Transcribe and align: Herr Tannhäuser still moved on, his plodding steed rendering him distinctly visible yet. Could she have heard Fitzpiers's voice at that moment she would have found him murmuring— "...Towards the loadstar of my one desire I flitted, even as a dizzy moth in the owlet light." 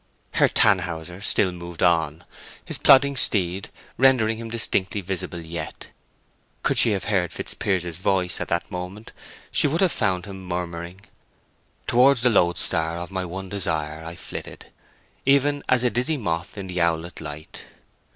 Herr 0.31 0.49
Tannhäuser 0.49 1.21
still 1.21 1.51
moved 1.51 1.83
on, 1.83 2.23
his 2.65 2.79
plodding 2.79 3.15
steed 3.15 3.69
rendering 3.99 4.39
him 4.39 4.49
distinctly 4.49 4.99
visible 4.99 5.41
yet. 5.45 5.89
Could 6.63 6.79
she 6.79 6.93
have 6.93 7.03
heard 7.03 7.31
Fitzpiers's 7.31 7.97
voice 7.97 8.41
at 8.41 8.47
that 8.47 8.71
moment 8.71 9.11
she 9.51 9.67
would 9.67 9.79
have 9.81 9.91
found 9.91 10.25
him 10.25 10.43
murmuring— 10.43 11.01
"...Towards 11.85 12.21
the 12.21 12.31
loadstar 12.31 12.97
of 12.97 13.11
my 13.11 13.25
one 13.25 13.47
desire 13.49 14.03
I 14.03 14.15
flitted, 14.15 14.71
even 15.23 15.61
as 15.69 15.83
a 15.83 15.91
dizzy 15.91 16.17
moth 16.17 16.57
in 16.57 16.65
the 16.65 16.81
owlet 16.81 17.21
light." 17.21 17.65